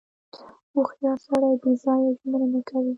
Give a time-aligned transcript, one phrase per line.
[0.73, 2.89] •هوښیار سړی بې ځایه ژمنه نه کوي.